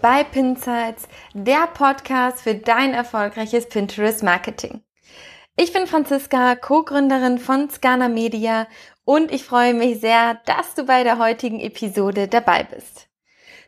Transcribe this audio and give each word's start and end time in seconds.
bei 0.00 0.22
Pinsights, 0.22 1.08
der 1.34 1.66
Podcast 1.66 2.42
für 2.42 2.54
dein 2.54 2.94
erfolgreiches 2.94 3.68
Pinterest 3.68 4.22
Marketing. 4.22 4.82
Ich 5.56 5.72
bin 5.72 5.86
Franziska, 5.86 6.54
Co-Gründerin 6.54 7.38
von 7.38 7.68
Scana 7.68 8.08
Media 8.08 8.68
und 9.04 9.32
ich 9.32 9.44
freue 9.44 9.74
mich 9.74 10.00
sehr, 10.00 10.40
dass 10.46 10.74
du 10.74 10.84
bei 10.84 11.02
der 11.02 11.18
heutigen 11.18 11.58
Episode 11.58 12.28
dabei 12.28 12.62
bist. 12.64 13.08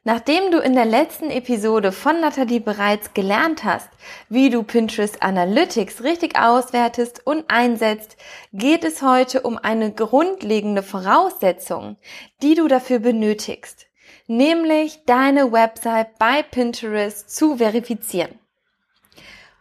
Nachdem 0.04 0.50
du 0.50 0.58
in 0.58 0.74
der 0.74 0.86
letzten 0.86 1.30
Episode 1.30 1.92
von 1.92 2.20
Nathalie 2.20 2.60
bereits 2.60 3.12
gelernt 3.12 3.64
hast, 3.64 3.90
wie 4.28 4.48
du 4.48 4.62
Pinterest 4.62 5.22
Analytics 5.22 6.02
richtig 6.04 6.38
auswertest 6.38 7.26
und 7.26 7.44
einsetzt, 7.48 8.16
geht 8.52 8.84
es 8.84 9.02
heute 9.02 9.42
um 9.42 9.58
eine 9.58 9.92
grundlegende 9.92 10.82
Voraussetzung, 10.82 11.98
die 12.40 12.54
du 12.54 12.66
dafür 12.66 13.00
benötigst 13.00 13.89
nämlich 14.26 15.04
deine 15.06 15.52
Website 15.52 16.18
bei 16.18 16.42
Pinterest 16.42 17.34
zu 17.34 17.56
verifizieren. 17.56 18.38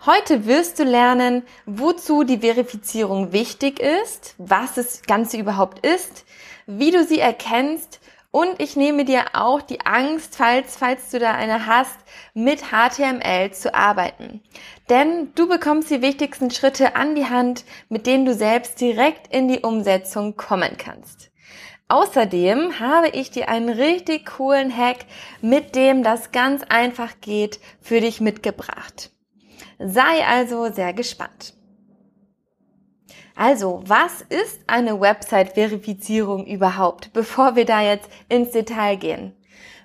Heute 0.06 0.46
wirst 0.46 0.80
du 0.80 0.84
lernen, 0.84 1.44
wozu 1.66 2.24
die 2.24 2.40
Verifizierung 2.40 3.34
wichtig 3.34 3.80
ist, 3.80 4.36
was 4.38 4.76
das 4.76 5.02
Ganze 5.02 5.38
überhaupt 5.38 5.86
ist, 5.86 6.26
wie 6.68 6.92
du 6.92 7.04
sie 7.04 7.20
erkennst 7.20 8.00
und 8.32 8.60
ich 8.60 8.76
nehme 8.76 9.06
dir 9.06 9.26
auch 9.34 9.62
die 9.62 9.82
Angst, 9.82 10.36
falls, 10.36 10.78
falls 10.78 11.10
du 11.10 11.20
da 11.20 11.34
eine 11.34 11.66
hast, 11.66 11.98
mit 12.36 12.66
HTML 12.72 13.52
zu 13.52 13.74
arbeiten. 13.74 14.42
Denn 14.88 15.34
du 15.34 15.48
bekommst 15.48 15.90
die 15.90 16.04
wichtigsten 16.04 16.52
Schritte 16.52 16.96
an 16.96 17.16
die 17.16 17.26
Hand, 17.26 17.66
mit 17.90 18.06
denen 18.06 18.26
du 18.26 18.34
selbst 18.36 18.80
direkt 18.82 19.34
in 19.34 19.48
die 19.48 19.62
Umsetzung 19.62 20.38
kommen 20.38 20.78
kannst. 20.78 21.29
Außerdem 21.90 22.80
habe 22.80 23.10
ich 23.10 23.32
dir 23.32 23.50
einen 23.50 23.70
richtig 23.70 24.28
coolen 24.38 24.76
Hack, 24.76 25.06
mit 25.42 25.76
dem 25.76 26.04
das 26.04 26.32
ganz 26.32 26.64
einfach 26.70 27.20
geht, 27.20 27.60
für 27.82 28.00
dich 28.00 28.22
mitgebracht. 28.22 29.10
Sei 29.80 30.26
also 30.28 30.72
sehr 30.72 30.94
gespannt. 30.94 31.56
Also, 33.36 33.82
was 33.86 34.22
ist 34.22 34.60
eine 34.68 35.00
Website-Verifizierung 35.02 36.46
überhaupt, 36.46 37.12
bevor 37.14 37.56
wir 37.56 37.66
da 37.66 37.82
jetzt 37.82 38.10
ins 38.28 38.52
Detail 38.52 38.98
gehen? 38.98 39.36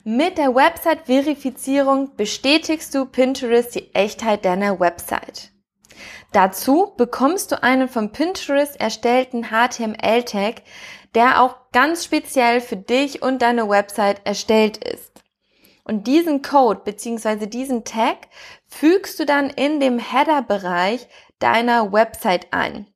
Mit 0.03 0.37
der 0.37 0.55
Website-Verifizierung 0.55 2.17
bestätigst 2.17 2.95
du 2.95 3.07
Pinterest 3.07 3.75
die 3.75 3.95
Echtheit 3.95 4.45
deiner 4.45 4.79
Website. 4.79 5.53
Dazu 6.33 6.93
bekommst 6.97 7.53
du 7.53 7.63
einen 7.63 7.89
von 7.89 8.11
Pinterest 8.11 8.79
erstellten 8.79 9.47
HTML-Tag, 9.51 10.63
der 11.15 11.43
auch 11.43 11.57
ganz 11.73 12.05
speziell 12.05 12.61
für 12.61 12.77
dich 12.77 13.23
und 13.23 13.43
deine 13.43 13.69
Website 13.69 14.21
erstellt 14.25 14.79
ist. 14.79 15.13
Und 15.85 16.07
diesen 16.07 16.43
Code 16.43 16.81
bzw. 16.85 17.47
diesen 17.47 17.85
Tag 17.85 18.17
fügst 18.67 19.21
du 19.21 19.27
dann 19.27 19.51
in 19.51 19.81
dem 19.81 19.99
Header-Bereich 19.99 21.07
deiner 21.39 21.93
Website 21.93 22.53
ein. 22.53 22.87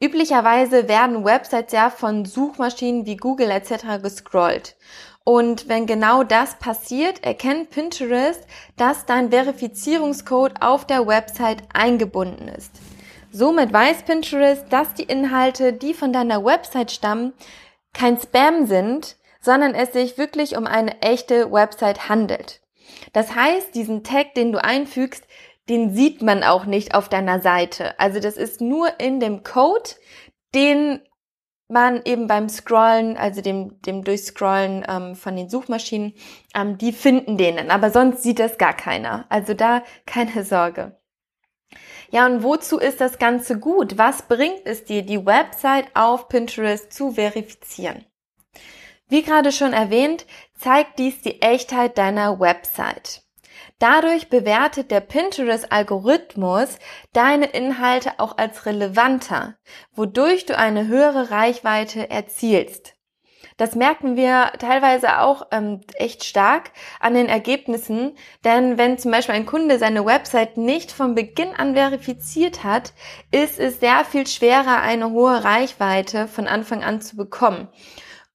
Üblicherweise 0.00 0.88
werden 0.88 1.24
Websites 1.24 1.72
ja 1.72 1.90
von 1.90 2.24
Suchmaschinen 2.24 3.06
wie 3.06 3.16
Google 3.16 3.50
etc. 3.50 4.02
gescrollt. 4.02 4.76
Und 5.24 5.68
wenn 5.68 5.86
genau 5.86 6.24
das 6.24 6.58
passiert, 6.58 7.22
erkennt 7.24 7.70
Pinterest, 7.70 8.44
dass 8.76 9.06
dein 9.06 9.30
Verifizierungscode 9.30 10.60
auf 10.60 10.86
der 10.86 11.06
Website 11.06 11.62
eingebunden 11.72 12.48
ist. 12.48 12.72
Somit 13.34 13.72
weiß 13.72 14.02
Pinterest, 14.02 14.66
dass 14.70 14.92
die 14.92 15.04
Inhalte, 15.04 15.72
die 15.72 15.94
von 15.94 16.12
deiner 16.12 16.44
Website 16.44 16.92
stammen, 16.92 17.32
kein 17.94 18.18
Spam 18.18 18.66
sind, 18.66 19.16
sondern 19.40 19.74
es 19.74 19.94
sich 19.94 20.18
wirklich 20.18 20.56
um 20.56 20.66
eine 20.66 21.00
echte 21.00 21.50
Website 21.50 22.10
handelt. 22.10 22.60
Das 23.14 23.34
heißt, 23.34 23.74
diesen 23.74 24.04
Tag, 24.04 24.34
den 24.34 24.52
du 24.52 24.62
einfügst, 24.62 25.26
den 25.70 25.94
sieht 25.94 26.20
man 26.20 26.42
auch 26.42 26.66
nicht 26.66 26.94
auf 26.94 27.08
deiner 27.08 27.40
Seite. 27.40 27.98
Also 27.98 28.20
das 28.20 28.36
ist 28.36 28.60
nur 28.60 29.00
in 29.00 29.18
dem 29.18 29.42
Code, 29.42 29.90
den 30.54 31.00
man 31.68 32.02
eben 32.04 32.26
beim 32.26 32.50
Scrollen, 32.50 33.16
also 33.16 33.40
dem, 33.40 33.80
dem 33.80 34.04
Durchscrollen 34.04 34.84
ähm, 34.86 35.14
von 35.14 35.36
den 35.36 35.48
Suchmaschinen, 35.48 36.12
ähm, 36.54 36.76
die 36.76 36.92
finden 36.92 37.38
den. 37.38 37.70
Aber 37.70 37.90
sonst 37.90 38.22
sieht 38.22 38.38
das 38.38 38.58
gar 38.58 38.74
keiner. 38.74 39.24
Also 39.30 39.54
da 39.54 39.82
keine 40.04 40.44
Sorge. 40.44 41.00
Ja, 42.12 42.26
und 42.26 42.42
wozu 42.42 42.78
ist 42.78 43.00
das 43.00 43.18
Ganze 43.18 43.58
gut? 43.58 43.96
Was 43.96 44.28
bringt 44.28 44.66
es 44.66 44.84
dir, 44.84 45.02
die 45.02 45.24
Website 45.24 45.86
auf 45.94 46.28
Pinterest 46.28 46.92
zu 46.92 47.12
verifizieren? 47.12 48.04
Wie 49.08 49.22
gerade 49.22 49.50
schon 49.50 49.72
erwähnt, 49.72 50.26
zeigt 50.58 50.98
dies 50.98 51.22
die 51.22 51.40
Echtheit 51.40 51.96
deiner 51.96 52.38
Website. 52.38 53.22
Dadurch 53.78 54.28
bewertet 54.28 54.90
der 54.90 55.00
Pinterest-Algorithmus 55.00 56.78
deine 57.14 57.46
Inhalte 57.46 58.12
auch 58.18 58.36
als 58.36 58.66
relevanter, 58.66 59.56
wodurch 59.92 60.44
du 60.44 60.56
eine 60.56 60.88
höhere 60.88 61.30
Reichweite 61.30 62.10
erzielst. 62.10 62.94
Das 63.62 63.76
merken 63.76 64.16
wir 64.16 64.50
teilweise 64.58 65.20
auch 65.20 65.46
ähm, 65.52 65.82
echt 65.94 66.24
stark 66.24 66.72
an 66.98 67.14
den 67.14 67.28
Ergebnissen, 67.28 68.16
denn 68.44 68.76
wenn 68.76 68.98
zum 68.98 69.12
Beispiel 69.12 69.36
ein 69.36 69.46
Kunde 69.46 69.78
seine 69.78 70.04
Website 70.04 70.56
nicht 70.56 70.90
von 70.90 71.14
Beginn 71.14 71.54
an 71.54 71.74
verifiziert 71.74 72.64
hat, 72.64 72.92
ist 73.30 73.60
es 73.60 73.78
sehr 73.78 74.04
viel 74.04 74.26
schwerer, 74.26 74.80
eine 74.80 75.10
hohe 75.10 75.44
Reichweite 75.44 76.26
von 76.26 76.48
Anfang 76.48 76.82
an 76.82 77.00
zu 77.00 77.14
bekommen. 77.14 77.68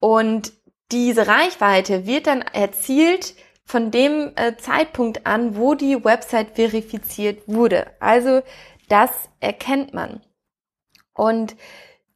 Und 0.00 0.54
diese 0.92 1.26
Reichweite 1.26 2.06
wird 2.06 2.26
dann 2.26 2.40
erzielt 2.40 3.34
von 3.66 3.90
dem 3.90 4.32
äh, 4.34 4.56
Zeitpunkt 4.56 5.26
an, 5.26 5.58
wo 5.58 5.74
die 5.74 6.02
Website 6.06 6.52
verifiziert 6.54 7.42
wurde. 7.46 7.88
Also 8.00 8.40
das 8.88 9.10
erkennt 9.40 9.92
man. 9.92 10.22
Und 11.12 11.54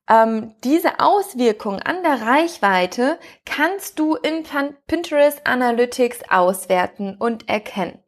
ähm, 0.08 0.54
diese 0.64 1.00
Auswirkung 1.00 1.80
an 1.80 2.02
der 2.02 2.22
Reichweite 2.22 3.18
kannst 3.44 3.98
du 3.98 4.14
in 4.16 4.44
Pinterest 4.86 5.46
Analytics 5.46 6.20
auswerten 6.28 7.16
und 7.18 7.48
erkennen. 7.48 7.98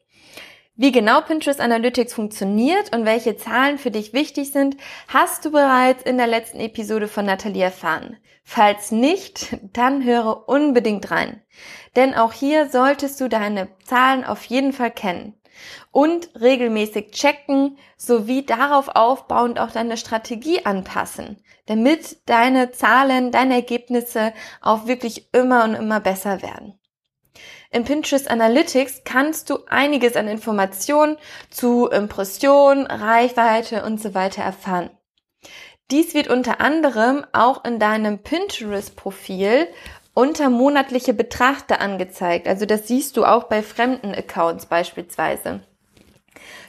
Wie 0.77 0.91
genau 0.91 1.21
Pinterest 1.21 1.61
Analytics 1.61 2.15
funktioniert 2.15 2.95
und 2.95 3.05
welche 3.05 3.37
Zahlen 3.37 3.79
für 3.79 3.93
dich 3.93 4.13
wichtig 4.13 4.51
sind, 4.51 4.77
hast 5.07 5.45
du 5.45 5.53
bereits 5.53 6.03
in 6.03 6.19
der 6.19 6.27
letzten 6.27 6.59
Episode 6.59 7.07
von 7.07 7.27
Nathalie 7.27 7.63
erfahren. 7.63 8.17
Falls 8.43 8.91
nicht, 8.91 9.57
dann 9.73 10.03
höre 10.03 10.49
unbedingt 10.49 11.13
rein. 11.13 11.41
Denn 11.95 12.15
auch 12.15 12.33
hier 12.33 12.69
solltest 12.69 13.21
du 13.21 13.29
deine 13.29 13.69
Zahlen 13.85 14.25
auf 14.25 14.45
jeden 14.47 14.73
Fall 14.73 14.91
kennen 14.91 15.35
und 15.91 16.31
regelmäßig 16.41 17.11
checken 17.13 17.79
sowie 17.97 18.45
darauf 18.45 18.89
aufbauend 18.89 19.59
auch 19.59 19.71
deine 19.71 19.97
Strategie 19.97 20.65
anpassen, 20.65 21.43
damit 21.67 22.29
deine 22.29 22.73
Zahlen, 22.73 23.31
deine 23.31 23.55
Ergebnisse 23.55 24.33
auch 24.61 24.87
wirklich 24.87 25.33
immer 25.33 25.65
und 25.65 25.75
immer 25.75 26.01
besser 26.01 26.43
werden. 26.43 26.79
In 27.71 27.85
Pinterest 27.85 28.31
Analytics 28.31 29.03
kannst 29.05 29.51
du 29.51 29.59
einiges 29.67 30.15
an 30.15 30.29
Informationen 30.29 31.17
zu 31.51 31.89
Impression, 31.89 32.87
Reichweite 32.87 33.85
und 33.85 34.01
so 34.01 34.15
weiter 34.15 34.43
erfahren. 34.43 34.91
Dies 35.91 36.15
wird 36.15 36.29
unter 36.29 36.61
anderem 36.61 37.27
auch 37.33 37.65
in 37.65 37.79
deinem 37.79 38.23
Pinterest-Profil 38.23 39.67
unter 40.15 40.49
monatliche 40.49 41.13
Betrachter 41.13 41.81
angezeigt. 41.81 42.47
Also 42.47 42.67
das 42.67 42.89
siehst 42.89 43.17
du 43.17 43.25
auch 43.25 43.45
bei 43.45 43.63
fremden 43.63 44.15
Accounts 44.15 44.67
beispielsweise. 44.67 45.61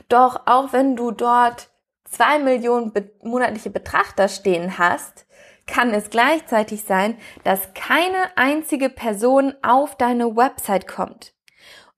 Doch 0.09 0.41
auch 0.47 0.73
wenn 0.73 0.95
du 0.95 1.11
dort 1.11 1.69
zwei 2.03 2.39
Millionen 2.39 2.91
be 2.91 3.11
monatliche 3.23 3.69
Betrachter 3.69 4.27
stehen 4.27 4.77
hast, 4.77 5.25
kann 5.67 5.93
es 5.93 6.09
gleichzeitig 6.09 6.83
sein, 6.83 7.17
dass 7.43 7.73
keine 7.73 8.35
einzige 8.35 8.89
Person 8.89 9.55
auf 9.63 9.95
deine 9.95 10.35
Website 10.35 10.87
kommt. 10.87 11.33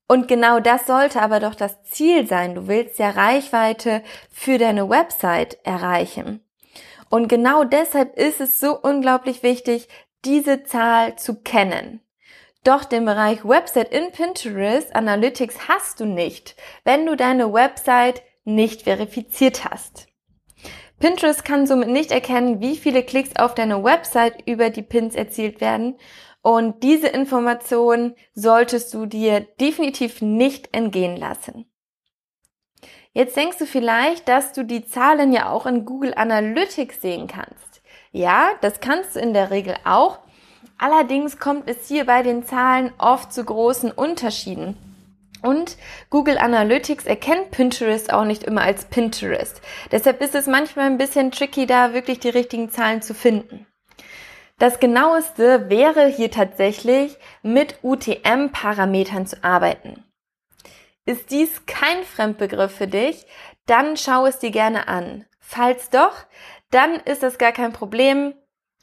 Und 0.08 0.30
genau 0.30 0.62
das 0.62 0.88
sollte 0.88 1.22
aber 1.22 1.42
doch 1.42 1.54
das 1.54 1.84
Ziel 1.84 2.28
sein. 2.28 2.56
Du 2.56 2.68
willst 2.68 2.98
ja 2.98 3.10
Reichweite 3.10 4.04
für 4.32 4.58
deine 4.58 4.90
Website 4.90 5.58
erreichen. 5.66 6.42
Und 7.10 7.28
genau 7.28 7.66
deshalb 7.66 8.18
ist 8.18 8.40
es 8.40 8.60
so 8.60 8.78
unglaublich 8.78 9.44
wichtig, 9.44 9.88
diese 10.26 10.64
Zahl 10.64 11.18
zu 11.18 11.42
kennen. 11.42 12.02
Doch 12.64 12.84
den 12.84 13.06
Bereich 13.06 13.46
Website 13.46 13.94
in 13.94 14.12
Pinterest 14.12 14.96
Analytics 14.96 15.68
hast 15.68 16.00
du 16.00 16.06
nicht, 16.06 16.56
wenn 16.84 17.06
du 17.06 17.16
deine 17.16 17.54
Website 17.54 18.22
nicht 18.44 18.84
verifiziert 18.84 19.66
hast. 19.66 20.08
Pinterest 21.00 21.46
kann 21.46 21.68
somit 21.68 21.90
nicht 21.90 22.12
erkennen, 22.12 22.60
wie 22.60 22.76
viele 22.76 23.04
Klicks 23.04 23.36
auf 23.36 23.54
deine 23.54 23.84
Website 23.84 24.48
über 24.48 24.70
die 24.70 24.82
Pins 24.82 25.16
erzielt 25.16 25.62
werden 25.62 25.98
und 26.42 26.82
diese 26.82 27.08
Information 27.08 28.16
solltest 28.34 28.94
du 28.94 29.06
dir 29.06 29.42
definitiv 29.60 30.22
nicht 30.22 30.74
entgehen 30.74 31.18
lassen. 31.18 31.70
Jetzt 33.12 33.36
denkst 33.36 33.58
du 33.58 33.66
vielleicht, 33.66 34.28
dass 34.28 34.54
du 34.54 34.64
die 34.64 34.86
Zahlen 34.86 35.34
ja 35.34 35.50
auch 35.50 35.66
in 35.66 35.86
Google 35.86 36.14
Analytics 36.16 37.02
sehen 37.02 37.28
kannst. 37.28 37.77
Ja, 38.12 38.52
das 38.62 38.80
kannst 38.80 39.16
du 39.16 39.20
in 39.20 39.34
der 39.34 39.52
Regel 39.52 39.76
auch. 39.84 40.20
Allerdings 40.78 41.40
kommt 41.40 41.70
es 41.70 41.88
hier 41.88 42.06
bei 42.06 42.24
den 42.24 42.46
Zahlen 42.46 42.94
oft 42.98 43.34
zu 43.34 43.44
großen 43.44 43.92
Unterschieden. 43.92 44.78
Und 45.42 45.78
Google 46.10 46.38
Analytics 46.38 47.06
erkennt 47.06 47.52
Pinterest 47.52 48.12
auch 48.12 48.26
nicht 48.26 48.44
immer 48.44 48.62
als 48.62 48.86
Pinterest. 48.86 49.62
Deshalb 49.92 50.22
ist 50.22 50.36
es 50.36 50.48
manchmal 50.48 50.86
ein 50.86 50.98
bisschen 50.98 51.32
tricky, 51.32 51.66
da 51.66 51.94
wirklich 51.94 52.20
die 52.20 52.30
richtigen 52.30 52.70
Zahlen 52.70 53.02
zu 53.02 53.14
finden. 53.14 53.66
Das 54.60 54.80
genaueste 54.80 55.70
wäre 55.70 56.08
hier 56.08 56.32
tatsächlich 56.32 57.18
mit 57.44 57.78
UTM-Parametern 57.84 59.28
zu 59.28 59.44
arbeiten. 59.44 60.04
Ist 61.06 61.30
dies 61.30 61.66
kein 61.68 62.04
Fremdbegriff 62.04 62.76
für 62.76 62.88
dich, 62.88 63.28
dann 63.68 63.96
schau 63.96 64.26
es 64.26 64.40
dir 64.40 64.52
gerne 64.52 64.88
an. 64.88 65.26
Falls 65.40 65.90
doch, 65.92 66.14
dann 66.72 66.96
ist 67.06 67.24
das 67.24 67.38
gar 67.38 67.52
kein 67.52 67.74
Problem. 67.74 68.34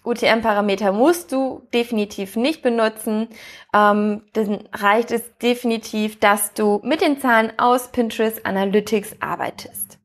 UTM-Parameter 0.04 0.92
musst 0.92 1.32
du 1.32 1.66
definitiv 1.72 2.36
nicht 2.36 2.62
benutzen. 2.62 3.28
Ähm, 3.74 4.22
dann 4.34 4.68
reicht 4.72 5.10
es 5.10 5.36
definitiv, 5.38 6.20
dass 6.20 6.52
du 6.52 6.80
mit 6.84 7.00
den 7.00 7.18
Zahlen 7.18 7.52
aus 7.58 7.90
Pinterest 7.90 8.44
Analytics 8.44 9.16
arbeitest. 9.20 9.98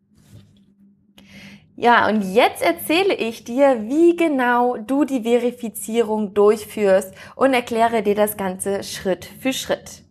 Ja, 1.75 2.09
und 2.09 2.33
jetzt 2.33 2.61
erzähle 2.61 3.13
ich 3.13 3.45
dir, 3.45 3.83
wie 3.87 4.17
genau 4.17 4.75
du 4.75 5.05
die 5.05 5.23
Verifizierung 5.23 6.33
durchführst 6.33 7.13
und 7.37 7.53
erkläre 7.53 8.03
dir 8.03 8.15
das 8.15 8.35
Ganze 8.35 8.83
Schritt 8.83 9.23
für 9.23 9.53
Schritt. 9.53 10.03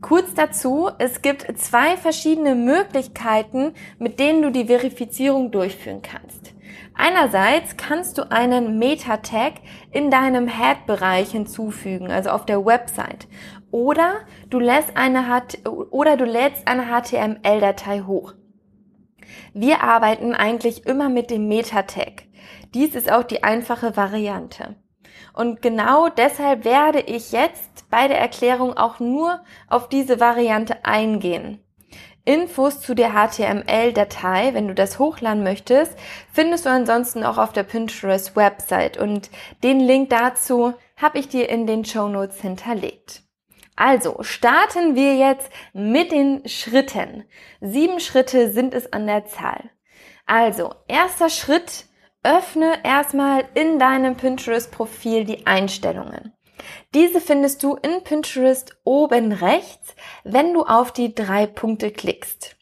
Kurz 0.00 0.34
dazu, 0.34 0.88
es 0.98 1.20
gibt 1.20 1.58
zwei 1.58 1.96
verschiedene 1.96 2.54
Möglichkeiten, 2.54 3.72
mit 3.98 4.20
denen 4.20 4.42
du 4.42 4.50
die 4.50 4.66
Verifizierung 4.66 5.50
durchführen 5.50 6.02
kannst. 6.02 6.51
Einerseits 6.94 7.76
kannst 7.76 8.18
du 8.18 8.30
einen 8.30 8.78
Meta-Tag 8.78 9.54
in 9.90 10.10
deinem 10.10 10.48
Head-Bereich 10.48 11.30
hinzufügen, 11.30 12.10
also 12.10 12.30
auf 12.30 12.46
der 12.46 12.64
Website. 12.64 13.28
Oder 13.70 14.20
du 14.50 14.58
lässt 14.58 14.96
eine, 14.96 15.42
oder 15.90 16.16
du 16.16 16.24
lädst 16.24 16.68
eine 16.68 16.86
HTML-Datei 16.86 18.02
hoch. 18.02 18.34
Wir 19.54 19.82
arbeiten 19.82 20.34
eigentlich 20.34 20.86
immer 20.86 21.08
mit 21.08 21.30
dem 21.30 21.48
Meta-Tag. 21.48 22.24
Dies 22.74 22.94
ist 22.94 23.10
auch 23.10 23.24
die 23.24 23.42
einfache 23.42 23.96
Variante. 23.96 24.76
Und 25.34 25.62
genau 25.62 26.08
deshalb 26.08 26.64
werde 26.64 27.00
ich 27.00 27.32
jetzt 27.32 27.88
bei 27.90 28.08
der 28.08 28.18
Erklärung 28.18 28.76
auch 28.76 29.00
nur 29.00 29.40
auf 29.68 29.88
diese 29.88 30.20
Variante 30.20 30.84
eingehen. 30.84 31.60
Infos 32.24 32.80
zu 32.80 32.94
der 32.94 33.12
HTML-Datei, 33.12 34.54
wenn 34.54 34.68
du 34.68 34.74
das 34.74 34.98
hochladen 34.98 35.42
möchtest, 35.42 35.98
findest 36.32 36.66
du 36.66 36.70
ansonsten 36.70 37.24
auch 37.24 37.38
auf 37.38 37.52
der 37.52 37.64
Pinterest-Website 37.64 38.96
und 38.96 39.30
den 39.64 39.80
Link 39.80 40.10
dazu 40.10 40.74
habe 40.96 41.18
ich 41.18 41.28
dir 41.28 41.48
in 41.48 41.66
den 41.66 41.84
Show 41.84 42.08
Notes 42.08 42.40
hinterlegt. 42.40 43.22
Also 43.74 44.22
starten 44.22 44.94
wir 44.94 45.16
jetzt 45.16 45.50
mit 45.72 46.12
den 46.12 46.46
Schritten. 46.46 47.24
Sieben 47.60 47.98
Schritte 47.98 48.52
sind 48.52 48.74
es 48.74 48.92
an 48.92 49.06
der 49.06 49.26
Zahl. 49.26 49.70
Also, 50.26 50.74
erster 50.86 51.28
Schritt, 51.28 51.86
öffne 52.22 52.84
erstmal 52.84 53.44
in 53.54 53.80
deinem 53.80 54.16
Pinterest-Profil 54.16 55.24
die 55.24 55.46
Einstellungen. 55.46 56.32
Diese 56.94 57.20
findest 57.20 57.62
du 57.62 57.76
in 57.76 58.04
Pinterest 58.04 58.76
oben 58.84 59.32
rechts, 59.32 59.94
wenn 60.24 60.52
du 60.52 60.64
auf 60.64 60.92
die 60.92 61.14
drei 61.14 61.46
Punkte 61.46 61.90
klickst. 61.90 62.56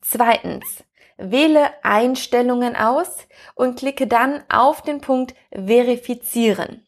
Zweitens, 0.00 0.84
wähle 1.16 1.70
Einstellungen 1.84 2.74
aus 2.74 3.28
und 3.54 3.78
klicke 3.78 4.06
dann 4.06 4.42
auf 4.48 4.82
den 4.82 5.00
Punkt 5.00 5.34
Verifizieren. 5.50 6.86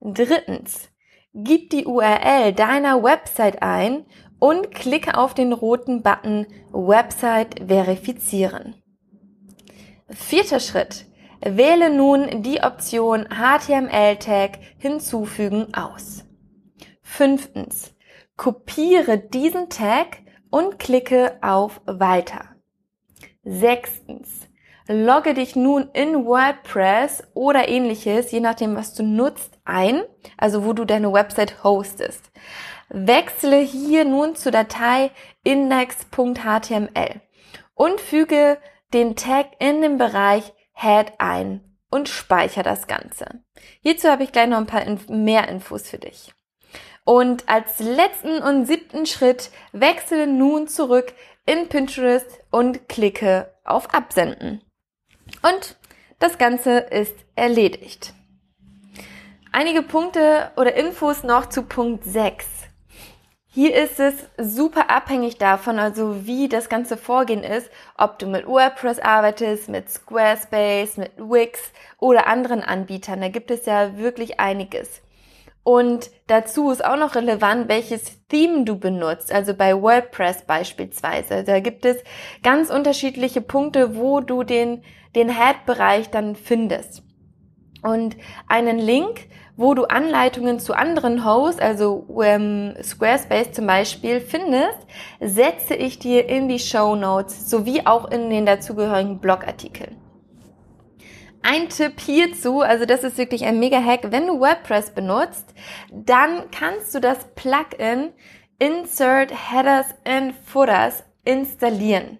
Drittens, 0.00 0.90
Gib 1.38 1.68
die 1.68 1.84
URL 1.84 2.54
deiner 2.54 3.02
Website 3.02 3.60
ein 3.60 4.06
und 4.38 4.70
klicke 4.70 5.18
auf 5.18 5.34
den 5.34 5.52
roten 5.52 6.02
Button 6.02 6.46
Website 6.72 7.60
verifizieren. 7.68 8.82
Vierter 10.08 10.60
Schritt. 10.60 11.04
Wähle 11.48 11.90
nun 11.90 12.42
die 12.42 12.60
Option 12.64 13.28
HTML-Tag 13.28 14.58
hinzufügen 14.78 15.72
aus. 15.74 16.24
Fünftens. 17.02 17.94
Kopiere 18.36 19.18
diesen 19.18 19.70
Tag 19.70 20.18
und 20.50 20.80
klicke 20.80 21.38
auf 21.42 21.80
Weiter. 21.86 22.56
Sechstens. 23.44 24.48
Logge 24.88 25.34
dich 25.34 25.54
nun 25.54 25.88
in 25.92 26.26
WordPress 26.26 27.22
oder 27.34 27.68
ähnliches, 27.68 28.32
je 28.32 28.40
nachdem, 28.40 28.74
was 28.74 28.94
du 28.94 29.04
nutzt, 29.04 29.58
ein, 29.64 30.02
also 30.36 30.64
wo 30.64 30.72
du 30.72 30.84
deine 30.84 31.12
Website 31.12 31.62
hostest. 31.62 32.32
Wechsle 32.88 33.58
hier 33.58 34.04
nun 34.04 34.34
zur 34.34 34.50
Datei 34.50 35.12
index.html 35.44 37.20
und 37.74 38.00
füge 38.00 38.58
den 38.92 39.14
Tag 39.14 39.46
in 39.60 39.80
den 39.80 39.96
Bereich 39.96 40.52
Head 40.78 41.14
ein 41.18 41.60
und 41.90 42.08
speichere 42.08 42.62
das 42.62 42.86
Ganze. 42.86 43.26
Hierzu 43.80 44.08
habe 44.08 44.24
ich 44.24 44.32
gleich 44.32 44.48
noch 44.48 44.58
ein 44.58 44.66
paar 44.66 44.84
mehr 45.08 45.48
Infos 45.48 45.88
für 45.88 45.98
dich. 45.98 46.32
Und 47.04 47.48
als 47.48 47.78
letzten 47.78 48.42
und 48.42 48.66
siebten 48.66 49.06
Schritt 49.06 49.50
wechsle 49.72 50.26
nun 50.26 50.68
zurück 50.68 51.14
in 51.46 51.68
Pinterest 51.68 52.26
und 52.50 52.88
klicke 52.88 53.54
auf 53.64 53.94
Absenden. 53.94 54.62
Und 55.42 55.76
das 56.18 56.36
Ganze 56.36 56.78
ist 56.78 57.16
erledigt. 57.36 58.12
Einige 59.52 59.82
Punkte 59.82 60.50
oder 60.56 60.74
Infos 60.74 61.22
noch 61.22 61.46
zu 61.46 61.62
Punkt 61.62 62.04
6. 62.04 62.55
Hier 63.56 63.74
ist 63.74 63.98
es 64.00 64.14
super 64.36 64.90
abhängig 64.90 65.38
davon, 65.38 65.78
also 65.78 66.26
wie 66.26 66.46
das 66.46 66.68
ganze 66.68 66.98
Vorgehen 66.98 67.42
ist, 67.42 67.70
ob 67.96 68.18
du 68.18 68.26
mit 68.26 68.46
WordPress 68.46 68.98
arbeitest, 68.98 69.70
mit 69.70 69.88
Squarespace, 69.88 70.98
mit 70.98 71.12
Wix 71.16 71.72
oder 71.98 72.26
anderen 72.26 72.62
Anbietern. 72.62 73.22
Da 73.22 73.28
gibt 73.28 73.50
es 73.50 73.64
ja 73.64 73.96
wirklich 73.96 74.40
einiges. 74.40 75.00
Und 75.62 76.10
dazu 76.26 76.70
ist 76.70 76.84
auch 76.84 76.98
noch 76.98 77.14
relevant, 77.14 77.70
welches 77.70 78.26
Theme 78.28 78.66
du 78.66 78.78
benutzt, 78.78 79.32
also 79.32 79.54
bei 79.54 79.74
WordPress 79.80 80.42
beispielsweise. 80.42 81.42
Da 81.42 81.60
gibt 81.60 81.86
es 81.86 81.96
ganz 82.42 82.68
unterschiedliche 82.68 83.40
Punkte, 83.40 83.96
wo 83.96 84.20
du 84.20 84.42
den, 84.42 84.82
den 85.14 85.30
Head-Bereich 85.30 86.10
dann 86.10 86.36
findest. 86.36 87.04
Und 87.82 88.18
einen 88.48 88.78
Link, 88.78 89.28
wo 89.56 89.74
du 89.74 89.84
Anleitungen 89.84 90.60
zu 90.60 90.74
anderen 90.74 91.24
Hosts, 91.24 91.60
also 91.60 92.06
ähm, 92.22 92.74
Squarespace 92.82 93.52
zum 93.52 93.66
Beispiel, 93.66 94.20
findest, 94.20 94.78
setze 95.20 95.74
ich 95.74 95.98
dir 95.98 96.28
in 96.28 96.48
die 96.48 96.58
Show 96.58 96.94
Notes 96.94 97.48
sowie 97.50 97.82
auch 97.84 98.10
in 98.10 98.30
den 98.30 98.46
dazugehörigen 98.46 99.18
Blogartikeln. 99.18 99.96
Ein 101.42 101.68
Tipp 101.68 102.00
hierzu, 102.00 102.60
also 102.60 102.86
das 102.86 103.04
ist 103.04 103.18
wirklich 103.18 103.44
ein 103.44 103.60
mega 103.60 103.80
Hack, 103.80 104.10
wenn 104.10 104.26
du 104.26 104.40
WordPress 104.40 104.90
benutzt, 104.90 105.54
dann 105.92 106.50
kannst 106.50 106.94
du 106.94 107.00
das 107.00 107.18
Plugin 107.36 108.12
Insert 108.58 109.30
Headers 109.30 109.86
and 110.04 110.34
Footers 110.34 111.04
installieren. 111.24 112.18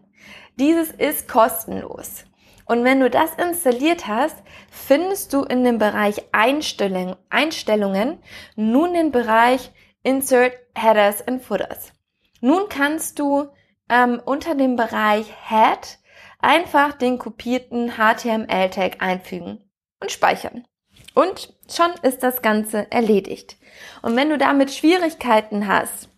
Dieses 0.57 0.91
ist 0.91 1.29
kostenlos. 1.29 2.25
Und 2.67 2.85
wenn 2.85 3.01
du 3.01 3.09
das 3.09 3.35
installiert 3.35 4.07
hast, 4.09 4.37
findest 4.71 5.33
du 5.33 5.45
in 5.45 5.65
dem 5.65 5.79
Bereich 5.79 6.23
Einstellungen, 6.33 7.17
Einstellungen 7.31 8.19
nun 8.57 8.93
den 8.93 9.13
Bereich 9.13 9.71
Insert 10.03 10.53
Headers 10.75 11.27
and 11.27 11.43
Footers. 11.43 11.93
Nun 12.41 12.69
kannst 12.69 13.19
du 13.19 13.49
ähm, 13.89 14.21
unter 14.25 14.55
dem 14.55 14.77
Bereich 14.77 15.27
Head 15.49 15.99
einfach 16.41 16.93
den 16.93 17.19
kopierten 17.19 17.93
HTML-Tag 17.97 19.01
einfügen 19.01 19.65
und 20.01 20.13
speichern. 20.13 20.67
Und 21.15 21.55
schon 21.71 21.93
ist 22.03 22.23
das 22.23 22.43
Ganze 22.43 22.91
erledigt. 22.91 23.57
Und 24.03 24.17
wenn 24.17 24.29
du 24.29 24.39
damit 24.39 24.71
Schwierigkeiten 24.71 25.67
hast, 25.67 26.09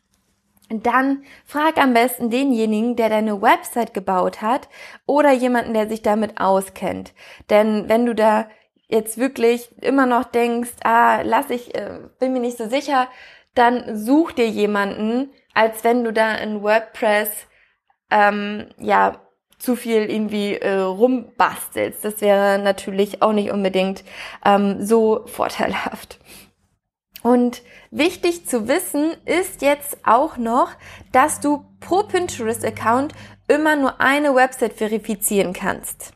dann 0.69 1.25
frag 1.45 1.79
am 1.79 1.95
besten 1.95 2.31
denjenigen, 2.31 2.97
der 2.97 3.09
deine 3.09 3.41
Website 3.41 3.95
gebaut 3.95 4.43
hat 4.43 4.69
oder 5.07 5.33
jemanden, 5.33 5.75
der 5.75 5.89
sich 5.89 6.03
damit 6.03 6.41
auskennt. 6.41 7.15
Denn 7.49 7.89
wenn 7.89 8.05
du 8.05 8.15
da 8.15 8.49
jetzt 8.89 9.19
wirklich 9.19 9.71
immer 9.83 10.07
noch 10.07 10.25
denkst, 10.25 10.73
ah, 10.85 11.23
lass 11.23 11.51
ich, 11.51 11.75
äh, 11.75 12.01
bin 12.19 12.33
mir 12.33 12.41
nicht 12.41 12.59
so 12.59 12.69
sicher, 12.69 13.09
dann 13.55 13.97
such 13.97 14.33
dir 14.33 14.49
jemanden, 14.49 15.31
als 15.55 15.85
wenn 15.85 16.05
du 16.05 16.13
da 16.13 16.35
in 16.35 16.63
WordPress 16.63 17.31
ähm, 18.11 18.69
ja 18.79 19.21
zu 19.59 19.75
viel 19.75 20.09
irgendwie 20.09 20.55
äh, 20.55 20.79
rumbastelst. 20.79 22.05
Das 22.05 22.21
wäre 22.21 22.59
natürlich 22.59 23.23
auch 23.23 23.33
nicht 23.33 23.51
unbedingt 23.51 24.05
ähm, 24.45 24.85
so 24.85 25.27
vorteilhaft. 25.27 26.21
Und 27.23 27.63
wichtig 27.91 28.47
zu 28.47 28.69
wissen 28.69 29.13
ist 29.25 29.63
jetzt 29.63 29.99
auch 30.05 30.37
noch, 30.37 30.71
dass 31.13 31.41
du 31.41 31.65
pro 31.81 32.05
Pinterest-Account 32.05 33.13
immer 33.49 33.77
nur 33.77 34.01
eine 34.01 34.35
Website 34.35 34.75
verifizieren 34.75 35.53
kannst. 35.53 36.13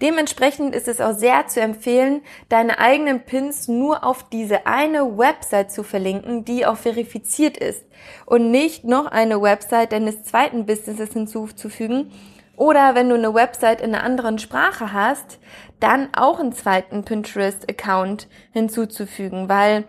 Dementsprechend 0.00 0.74
ist 0.74 0.88
es 0.88 1.00
auch 1.00 1.12
sehr 1.12 1.46
zu 1.48 1.60
empfehlen, 1.60 2.22
deine 2.48 2.78
eigenen 2.78 3.20
Pins 3.24 3.68
nur 3.68 4.04
auf 4.04 4.28
diese 4.30 4.66
eine 4.66 5.18
Website 5.18 5.70
zu 5.70 5.82
verlinken, 5.82 6.44
die 6.44 6.64
auch 6.64 6.76
verifiziert 6.76 7.58
ist. 7.58 7.84
Und 8.24 8.50
nicht 8.50 8.84
noch 8.84 9.06
eine 9.06 9.42
Website 9.42 9.92
deines 9.92 10.22
zweiten 10.22 10.66
Businesses 10.66 11.12
hinzuzufügen, 11.12 12.12
oder 12.56 12.96
wenn 12.96 13.08
du 13.08 13.14
eine 13.14 13.34
Website 13.34 13.80
in 13.80 13.94
einer 13.94 14.02
anderen 14.02 14.40
Sprache 14.40 14.92
hast, 14.92 15.38
dann 15.78 16.08
auch 16.12 16.40
einen 16.40 16.52
zweiten 16.52 17.04
Pinterest-Account 17.04 18.26
hinzuzufügen, 18.52 19.48
weil 19.48 19.84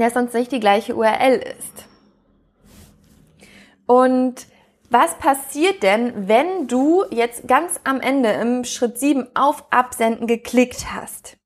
der 0.00 0.10
sonst 0.10 0.34
nicht 0.34 0.52
die 0.52 0.60
gleiche 0.60 0.94
URL 0.94 1.42
ist. 1.58 1.86
Und 3.86 4.46
was 4.90 5.16
passiert 5.18 5.82
denn, 5.82 6.28
wenn 6.28 6.68
du 6.68 7.04
jetzt 7.10 7.48
ganz 7.48 7.80
am 7.84 8.00
Ende 8.00 8.30
im 8.30 8.64
Schritt 8.64 8.98
7 8.98 9.28
auf 9.34 9.64
Absenden 9.70 10.26
geklickt 10.26 10.92
hast? 10.92 11.38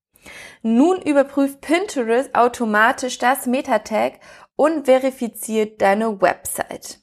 Nun 0.63 1.01
überprüft 1.01 1.61
Pinterest 1.61 2.35
automatisch 2.35 3.19
das 3.19 3.47
Meta-Tag 3.47 4.15
und 4.57 4.87
verifiziert 4.87 5.81
deine 5.81 6.21
Website. 6.21 7.01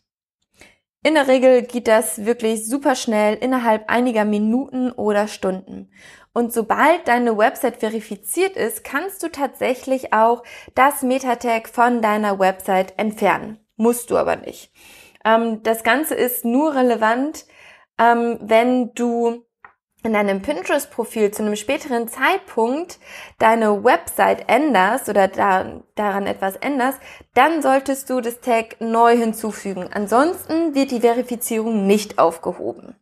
In 1.06 1.16
der 1.16 1.28
Regel 1.28 1.64
geht 1.64 1.88
das 1.88 2.26
wirklich 2.26 2.66
super 2.66 2.96
schnell 2.96 3.36
innerhalb 3.36 3.90
einiger 3.90 4.26
Minuten 4.26 4.92
oder 4.92 5.28
Stunden. 5.28 5.92
Und 6.34 6.52
sobald 6.52 7.08
deine 7.08 7.38
Website 7.38 7.78
verifiziert 7.78 8.58
ist, 8.58 8.84
kannst 8.84 9.22
du 9.22 9.30
tatsächlich 9.30 10.14
auch 10.14 10.44
das 10.74 11.04
Meta-Tag 11.04 11.70
von 11.70 12.02
deiner 12.02 12.40
Website 12.40 12.98
entfernen. 12.98 13.60
Musst 13.76 14.10
du 14.10 14.18
aber 14.18 14.36
nicht. 14.36 14.72
Ähm, 15.24 15.62
das 15.64 15.84
Ganze 15.84 16.16
ist 16.16 16.44
nur 16.44 16.76
relevant, 16.76 17.46
ähm, 18.00 18.40
wenn 18.42 18.94
du 18.94 19.46
in 20.04 20.14
deinem 20.14 20.42
Pinterest-Profil 20.42 21.32
zu 21.32 21.44
einem 21.44 21.56
späteren 21.56 22.08
Zeitpunkt 22.08 23.00
deine 23.40 23.84
Website 23.84 24.50
änderst 24.50 25.08
oder 25.08 25.30
da, 25.30 25.82
daran 25.96 26.28
etwas 26.28 26.58
änderst, 26.58 27.00
dann 27.34 27.62
solltest 27.62 28.10
du 28.10 28.20
das 28.20 28.42
Tag 28.42 28.82
neu 28.82 29.16
hinzufügen. 29.16 29.90
Ansonsten 29.94 30.76
wird 30.76 30.92
die 30.92 31.02
Verifizierung 31.02 31.88
nicht 31.88 32.20
aufgehoben. 32.20 32.96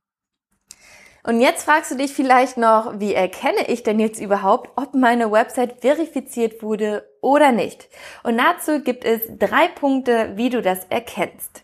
Und 1.23 1.39
jetzt 1.39 1.65
fragst 1.65 1.91
du 1.91 1.95
dich 1.95 2.13
vielleicht 2.13 2.57
noch, 2.57 2.99
wie 2.99 3.13
erkenne 3.13 3.67
ich 3.67 3.83
denn 3.83 3.99
jetzt 3.99 4.19
überhaupt, 4.19 4.71
ob 4.75 4.95
meine 4.95 5.31
Website 5.31 5.81
verifiziert 5.81 6.63
wurde 6.63 7.07
oder 7.21 7.51
nicht? 7.51 7.89
Und 8.23 8.37
dazu 8.37 8.81
gibt 8.81 9.05
es 9.05 9.21
drei 9.37 9.67
Punkte, 9.67 10.33
wie 10.35 10.49
du 10.49 10.61
das 10.61 10.85
erkennst. 10.89 11.63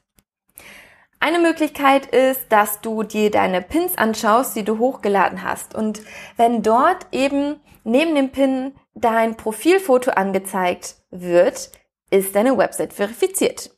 Eine 1.20 1.40
Möglichkeit 1.40 2.06
ist, 2.06 2.46
dass 2.50 2.82
du 2.82 3.02
dir 3.02 3.32
deine 3.32 3.64
Pins 3.64 3.98
anschaust, 3.98 4.56
die 4.56 4.64
du 4.64 4.78
hochgeladen 4.78 5.42
hast. 5.42 5.74
Und 5.74 6.02
wenn 6.36 6.62
dort 6.62 7.08
eben 7.12 7.60
neben 7.84 8.14
dem 8.14 8.32
Pin 8.32 8.76
dein 8.94 9.36
Profilfoto 9.36 10.12
angezeigt 10.12 10.98
wird, 11.10 11.72
ist 12.12 12.36
deine 12.36 12.58
Website 12.58 12.94
verifiziert. 12.94 13.72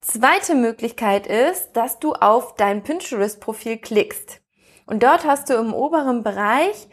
Zweite 0.00 0.56
Möglichkeit 0.56 1.28
ist, 1.28 1.72
dass 1.74 2.00
du 2.00 2.14
auf 2.14 2.56
dein 2.56 2.82
Pinterest-Profil 2.82 3.76
klickst. 3.78 4.41
Und 4.92 5.02
dort 5.02 5.24
hast 5.24 5.48
du 5.48 5.54
im 5.54 5.72
oberen 5.72 6.22
Bereich 6.22 6.86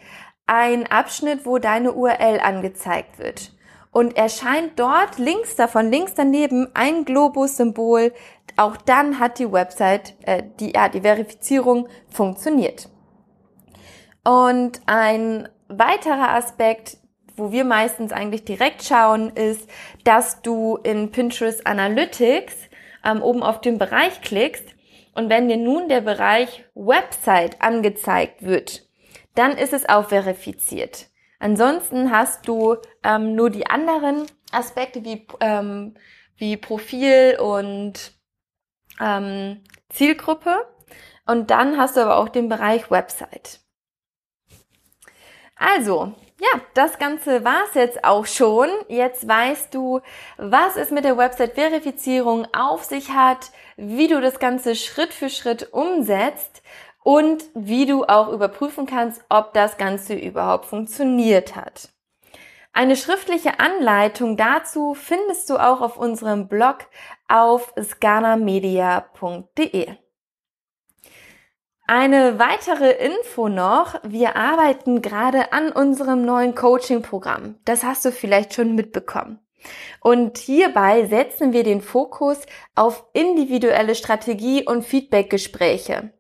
einen 0.46 0.88
Abschnitt, 0.88 1.46
wo 1.46 1.58
deine 1.58 1.92
URL 1.92 2.40
angezeigt 2.40 3.20
wird 3.20 3.52
und 3.92 4.16
erscheint 4.16 4.80
dort 4.80 5.18
links 5.18 5.58
davon, 5.58 5.92
links 5.92 6.14
daneben 6.14 6.70
ein 6.76 7.04
Globus-Symbol. 7.04 8.14
Auch 8.56 8.78
dann 8.78 9.20
hat 9.20 9.38
die 9.38 9.52
Website, 9.52 10.16
äh, 10.22 10.44
die, 10.62 10.72
ja, 10.72 10.88
die 10.88 11.02
Verifizierung 11.02 11.90
funktioniert. 12.08 12.88
Und 14.24 14.80
ein 14.86 15.50
weiterer 15.68 16.36
Aspekt, 16.36 17.00
wo 17.36 17.52
wir 17.52 17.66
meistens 17.66 18.14
eigentlich 18.14 18.46
direkt 18.46 18.82
schauen, 18.82 19.32
ist, 19.32 19.70
dass 20.06 20.42
du 20.42 20.78
in 20.84 21.12
Pinterest 21.12 21.68
Analytics 21.68 22.56
ähm, 23.04 23.22
oben 23.22 23.44
auf 23.44 23.60
den 23.60 23.78
Bereich 23.78 24.22
klickst 24.22 24.79
und 25.20 25.30
wenn 25.30 25.50
dir 25.50 25.58
nun 25.58 25.90
der 25.90 26.00
Bereich 26.00 26.64
Website 26.76 27.62
angezeigt 27.62 28.42
wird, 28.42 28.88
dann 29.36 29.58
ist 29.58 29.74
es 29.74 29.90
auch 29.90 30.08
verifiziert. 30.08 31.08
Ansonsten 31.40 32.10
hast 32.10 32.48
du 32.48 32.78
ähm, 33.04 33.36
nur 33.36 33.50
die 33.50 33.68
anderen 33.68 34.28
Aspekte 34.54 35.04
wie, 35.04 35.28
ähm, 35.42 35.96
wie 36.38 36.56
Profil 36.56 37.38
und 37.38 38.14
ähm, 39.02 39.62
Zielgruppe. 39.90 40.56
Und 41.26 41.52
dann 41.52 41.78
hast 41.78 41.98
du 41.98 42.02
aber 42.02 42.16
auch 42.16 42.30
den 42.30 42.48
Bereich 42.48 42.90
Website. 42.90 43.60
Also, 45.58 46.16
ja, 46.40 46.62
das 46.74 46.98
Ganze 47.00 47.44
war's 47.44 47.74
jetzt 47.74 48.06
auch 48.06 48.26
schon. 48.26 48.70
Jetzt 48.88 49.28
weißt 49.28 49.74
du, 49.74 50.00
was 50.38 50.78
es 50.78 50.90
mit 50.90 51.04
der 51.04 51.18
Website-Verifizierung 51.18 52.48
auf 52.54 52.86
sich 52.86 53.12
hat, 53.12 53.52
wie 53.76 54.08
du 54.08 54.22
das 54.22 54.40
Ganze 54.40 54.76
Schritt 54.76 55.14
für 55.14 55.30
Schritt 55.30 55.74
umsetzt 55.74 56.64
und 57.04 57.44
wie 57.54 57.86
du 57.86 58.06
auch 58.06 58.30
überprüfen 58.30 58.86
kannst, 58.86 59.22
ob 59.30 59.54
das 59.54 59.78
Ganze 59.78 60.16
überhaupt 60.16 60.66
funktioniert 60.66 61.56
hat. 61.56 61.90
Eine 62.72 62.96
schriftliche 62.96 63.60
Anleitung 63.60 64.38
dazu 64.38 64.94
findest 64.94 65.50
du 65.50 65.58
auch 65.58 65.82
auf 65.82 65.98
unserem 65.98 66.48
Blog 66.48 66.86
auf 67.28 67.74
scanamedia.de. 67.78 69.96
Eine 71.92 72.38
weitere 72.38 72.92
Info 72.92 73.50
noch, 73.50 73.96
wir 74.04 74.36
arbeiten 74.36 75.02
gerade 75.02 75.54
an 75.54 75.72
unserem 75.72 76.24
neuen 76.24 76.54
Coaching-Programm. 76.54 77.56
Das 77.66 77.84
hast 77.84 78.06
du 78.06 78.12
vielleicht 78.12 78.54
schon 78.54 78.76
mitbekommen. 78.76 79.40
Und 80.00 80.38
hierbei 80.38 81.08
setzen 81.08 81.52
wir 81.52 81.64
den 81.64 81.82
Fokus 81.82 82.42
auf 82.76 83.06
individuelle 83.14 83.96
Strategie- 83.96 84.68
und 84.68 84.86
Feedbackgespräche. 84.86 86.14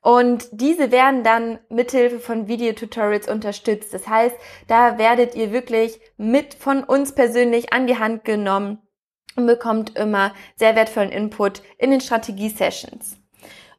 Und 0.00 0.46
diese 0.52 0.92
werden 0.92 1.24
dann 1.24 1.58
mithilfe 1.68 2.20
von 2.20 2.46
Videotutorials 2.46 3.28
unterstützt. 3.28 3.92
Das 3.92 4.06
heißt, 4.06 4.36
da 4.68 4.96
werdet 4.96 5.34
ihr 5.34 5.50
wirklich 5.50 5.98
mit 6.18 6.54
von 6.54 6.84
uns 6.84 7.16
persönlich 7.16 7.72
an 7.72 7.88
die 7.88 7.98
Hand 7.98 8.24
genommen 8.24 8.78
und 9.34 9.46
bekommt 9.46 9.98
immer 9.98 10.32
sehr 10.54 10.76
wertvollen 10.76 11.10
Input 11.10 11.62
in 11.78 11.90
den 11.90 12.00
Strategie-Sessions. 12.00 13.16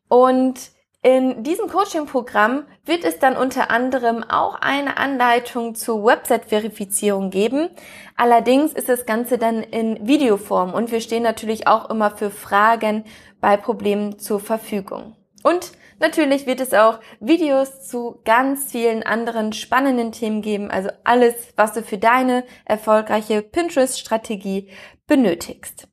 Und 0.10 0.75
in 1.06 1.44
diesem 1.44 1.68
Coaching-Programm 1.68 2.64
wird 2.84 3.04
es 3.04 3.20
dann 3.20 3.38
unter 3.38 3.70
anderem 3.70 4.24
auch 4.24 4.56
eine 4.56 4.98
Anleitung 4.98 5.76
zur 5.76 6.04
Website-Verifizierung 6.04 7.30
geben. 7.30 7.70
Allerdings 8.16 8.74
ist 8.74 8.90
das 8.90 9.06
Ganze 9.06 9.38
dann 9.38 9.62
in 9.62 10.08
Videoform 10.08 10.74
und 10.74 10.92
wir 10.92 11.02
stehen 11.02 11.22
natürlich 11.22 11.68
auch 11.68 11.92
immer 11.92 12.10
für 12.10 12.32
Fragen 12.32 13.04
bei 13.40 13.56
Problemen 13.56 14.18
zur 14.18 14.40
Verfügung. 14.40 15.16
Und 15.44 15.74
Natürlich 15.98 16.46
wird 16.46 16.60
es 16.60 16.74
auch 16.74 17.00
Videos 17.22 17.88
zu 17.88 18.20
ganz 18.26 18.70
vielen 18.74 19.02
anderen 19.02 19.54
spannenden 19.54 20.12
Themen 20.12 20.42
geben, 20.42 20.70
also 20.70 20.90
alles, 21.06 21.54
was 21.56 21.72
du 21.72 21.84
für 21.84 21.98
deine 21.98 22.44
erfolgreiche 22.66 23.42
Pinterest-Strategie 23.42 24.70
benötigst. 25.08 25.88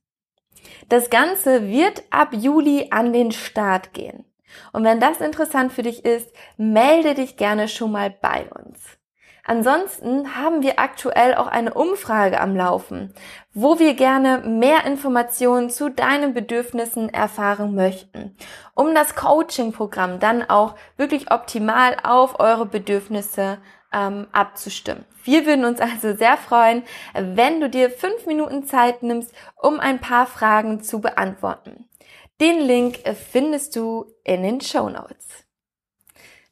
Das 0.89 1.09
Ganze 1.09 1.69
wird 1.69 2.03
ab 2.09 2.33
Juli 2.33 2.87
an 2.91 3.13
den 3.13 3.31
Start 3.31 3.93
gehen. 3.93 4.25
Und 4.71 4.83
wenn 4.83 4.99
das 4.99 5.21
interessant 5.21 5.73
für 5.73 5.83
dich 5.83 6.05
ist, 6.05 6.33
melde 6.57 7.13
dich 7.13 7.37
gerne 7.37 7.67
schon 7.67 7.91
mal 7.91 8.09
bei 8.09 8.49
uns. 8.51 8.79
Ansonsten 9.45 10.37
haben 10.37 10.61
wir 10.61 10.79
aktuell 10.79 11.35
auch 11.35 11.47
eine 11.47 11.73
Umfrage 11.73 12.39
am 12.39 12.55
Laufen, 12.55 13.13
wo 13.53 13.77
wir 13.77 13.93
gerne 13.93 14.37
mehr 14.39 14.85
Informationen 14.85 15.69
zu 15.69 15.89
deinen 15.89 16.33
Bedürfnissen 16.33 17.09
erfahren 17.09 17.75
möchten, 17.75 18.37
um 18.73 18.95
das 18.95 19.15
Coaching-Programm 19.15 20.19
dann 20.21 20.49
auch 20.49 20.75
wirklich 20.95 21.29
optimal 21.31 21.97
auf 22.03 22.39
eure 22.39 22.65
Bedürfnisse 22.65 23.57
ähm, 23.93 24.27
abzustimmen. 24.31 25.05
Wir 25.23 25.45
würden 25.45 25.65
uns 25.65 25.79
also 25.79 26.15
sehr 26.15 26.37
freuen, 26.37 26.83
wenn 27.13 27.61
du 27.61 27.69
dir 27.69 27.89
fünf 27.89 28.25
Minuten 28.25 28.65
Zeit 28.65 29.03
nimmst, 29.03 29.33
um 29.61 29.79
ein 29.79 29.99
paar 29.99 30.25
Fragen 30.25 30.81
zu 30.81 30.99
beantworten. 30.99 31.87
Den 32.41 32.59
Link 32.59 32.99
findest 33.31 33.75
du 33.75 34.05
in 34.23 34.43
den 34.43 34.59
Show 34.59 34.89
Notes. 34.89 35.45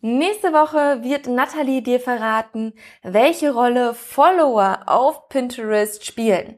Nächste 0.03 0.51
Woche 0.53 1.03
wird 1.03 1.27
Natalie 1.27 1.81
dir 1.81 1.99
verraten, 1.99 2.73
welche 3.03 3.53
Rolle 3.53 3.93
Follower 3.93 4.79
auf 4.87 5.29
Pinterest 5.29 6.05
spielen. 6.05 6.57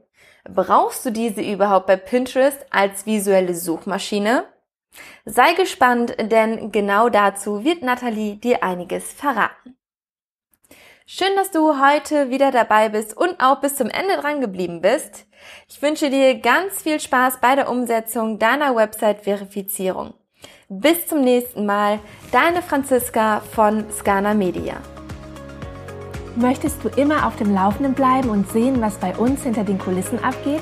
Brauchst 0.49 1.05
du 1.05 1.11
diese 1.11 1.41
überhaupt 1.41 1.87
bei 1.87 1.97
Pinterest 1.97 2.65
als 2.69 3.05
visuelle 3.05 3.53
Suchmaschine? 3.53 4.45
Sei 5.25 5.53
gespannt, 5.53 6.15
denn 6.19 6.71
genau 6.71 7.09
dazu 7.09 7.63
wird 7.63 7.81
Natalie 7.81 8.35
dir 8.35 8.63
einiges 8.63 9.11
verraten. 9.11 9.77
Schön, 11.05 11.35
dass 11.35 11.51
du 11.51 11.81
heute 11.81 12.29
wieder 12.29 12.49
dabei 12.51 12.87
bist 12.87 13.17
und 13.17 13.35
auch 13.41 13.59
bis 13.59 13.75
zum 13.75 13.89
Ende 13.89 14.15
dran 14.21 14.39
geblieben 14.39 14.79
bist. 14.79 15.25
Ich 15.67 15.81
wünsche 15.81 16.09
dir 16.09 16.39
ganz 16.39 16.81
viel 16.81 16.97
Spaß 16.97 17.39
bei 17.41 17.55
der 17.55 17.69
Umsetzung 17.69 18.39
deiner 18.39 18.73
Website-Verifizierung. 18.73 20.13
Bis 20.69 21.05
zum 21.05 21.19
nächsten 21.19 21.65
Mal, 21.65 21.99
deine 22.31 22.61
Franziska 22.61 23.41
von 23.41 23.83
Scana 23.91 24.33
Media. 24.33 24.75
Möchtest 26.37 26.81
du 26.85 26.87
immer 26.87 27.27
auf 27.27 27.35
dem 27.35 27.53
Laufenden 27.53 27.93
bleiben 27.93 28.29
und 28.29 28.49
sehen, 28.49 28.79
was 28.79 28.95
bei 28.95 29.13
uns 29.17 29.43
hinter 29.43 29.65
den 29.65 29.79
Kulissen 29.79 30.23
abgeht? 30.23 30.61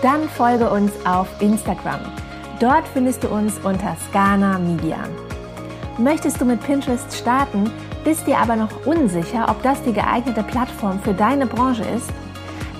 Dann 0.00 0.26
folge 0.30 0.70
uns 0.70 0.90
auf 1.04 1.28
Instagram. 1.42 2.00
Dort 2.60 2.88
findest 2.94 3.24
du 3.24 3.28
uns 3.28 3.58
unter 3.58 3.94
Scana 4.08 4.58
Media. 4.58 4.96
Möchtest 5.98 6.40
du 6.40 6.46
mit 6.46 6.62
Pinterest 6.62 7.14
starten, 7.14 7.70
bist 8.06 8.24
dir 8.28 8.38
aber 8.38 8.54
noch 8.54 8.86
unsicher, 8.86 9.46
ob 9.50 9.60
das 9.64 9.82
die 9.82 9.92
geeignete 9.92 10.44
Plattform 10.44 11.00
für 11.00 11.12
deine 11.12 11.44
Branche 11.44 11.82
ist? 11.82 12.08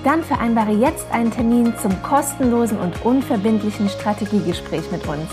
Dann 0.05 0.23
vereinbare 0.23 0.71
jetzt 0.71 1.11
einen 1.11 1.31
Termin 1.31 1.73
zum 1.81 2.01
kostenlosen 2.01 2.79
und 2.79 3.05
unverbindlichen 3.05 3.89
Strategiegespräch 3.89 4.89
mit 4.89 5.05
uns. 5.05 5.27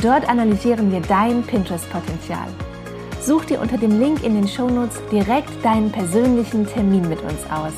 Dort 0.00 0.28
analysieren 0.28 0.92
wir 0.92 1.00
dein 1.00 1.42
Pinterest-Potenzial. 1.42 2.46
Such 3.20 3.46
dir 3.46 3.60
unter 3.60 3.76
dem 3.76 3.98
Link 3.98 4.22
in 4.22 4.34
den 4.36 4.46
Shownotes 4.46 5.00
direkt 5.10 5.64
deinen 5.64 5.90
persönlichen 5.90 6.64
Termin 6.64 7.08
mit 7.08 7.20
uns 7.22 7.40
aus. 7.50 7.72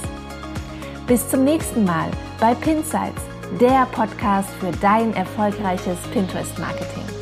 Bis 1.06 1.26
zum 1.26 1.44
nächsten 1.44 1.84
Mal 1.86 2.10
bei 2.38 2.54
Pinsights, 2.54 3.22
der 3.58 3.86
Podcast 3.92 4.50
für 4.60 4.72
dein 4.82 5.14
erfolgreiches 5.14 5.96
Pinterest-Marketing. 6.12 7.19